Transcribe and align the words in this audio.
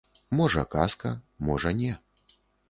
Можа, 0.37 0.63
казка, 0.75 1.11
можа, 1.51 1.75
не. 1.83 1.91